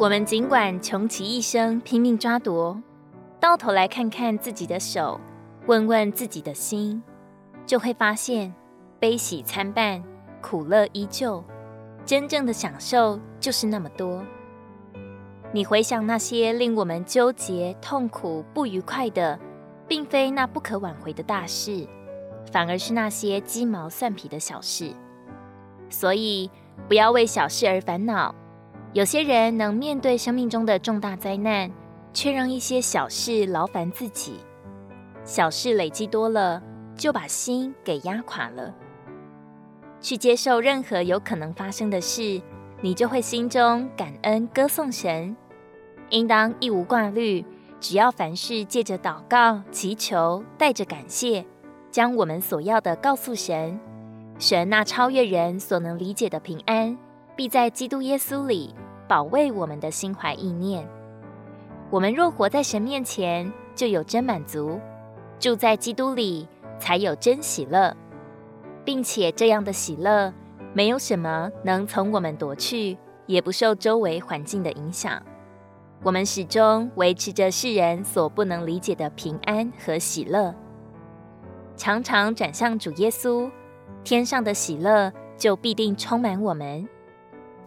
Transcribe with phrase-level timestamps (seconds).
[0.00, 2.80] 我们尽管穷其一生拼命抓夺，
[3.40, 5.20] 到头来看看自己的手，
[5.66, 7.02] 问问自己的心，
[7.66, 8.54] 就会发现
[9.00, 10.00] 悲喜参半，
[10.40, 11.42] 苦乐依旧。
[12.04, 14.22] 真正的享受就是那么多。
[15.50, 19.36] 你回想那些令我们纠结、痛苦、不愉快的，
[19.88, 21.84] 并非那不可挽回的大事，
[22.52, 24.92] 反而是那些鸡毛蒜皮的小事。
[25.90, 26.48] 所以，
[26.86, 28.32] 不要为小事而烦恼。
[28.94, 31.70] 有些人能面对生命中的重大灾难，
[32.12, 34.40] 却让一些小事劳烦自己。
[35.24, 36.62] 小事累积多了，
[36.96, 38.74] 就把心给压垮了。
[40.00, 42.40] 去接受任何有可能发生的事，
[42.80, 45.36] 你就会心中感恩歌颂神。
[46.08, 47.44] 应当一无挂虑，
[47.78, 51.44] 只要凡事借着祷告、祈求，带着感谢，
[51.90, 53.78] 将我们所要的告诉神。
[54.38, 56.96] 神那超越人所能理解的平安，
[57.38, 58.74] 必在基督耶稣里
[59.06, 60.84] 保卫我们的心怀意念。
[61.88, 64.80] 我们若活在神面前，就有真满足；
[65.38, 66.48] 住在基督里，
[66.80, 67.96] 才有真喜乐，
[68.84, 70.34] 并且这样的喜乐，
[70.74, 75.22] 没有什么能从我们夺去，也不受周围环境的影响。
[76.02, 80.52] 我们始终维持着世人所不能理解的平安和喜乐，
[81.76, 83.48] 常常转向主耶稣。
[84.02, 86.88] 天上的喜乐就必定充满我们，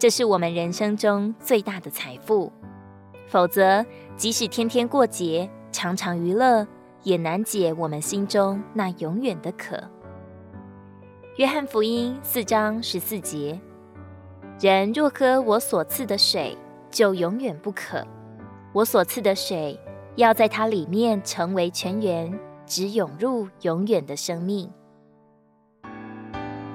[0.02, 2.52] 这是我们人生中最大的财富。
[3.28, 3.86] 否则，
[4.16, 6.66] 即使天天过节、常常娱乐，
[7.04, 9.80] 也难解我们心中那永远的渴。
[11.36, 13.60] 约翰福音四章十四节：
[14.58, 16.58] 人若喝我所赐的水，
[16.90, 18.04] 就永远不渴。
[18.72, 19.78] 我所赐的水，
[20.16, 24.68] 要在它里面成为泉源，只涌入永远的生命。